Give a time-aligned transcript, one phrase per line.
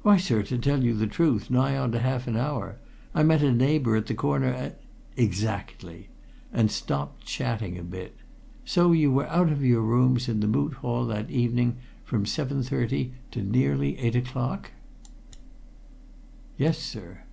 [0.00, 2.78] "Why, sir, to tell you the truth, nigh on to half an hour.
[3.14, 4.72] I met a neighbour at the corner and"
[5.24, 6.08] "Exactly!
[6.54, 8.16] And stopped chatting a bit.
[8.64, 13.10] So you were out of your rooms in the Moot Hall that evening from 7.30
[13.30, 14.70] to nearly eight o'clock?"
[16.56, 17.24] "Yes, sir."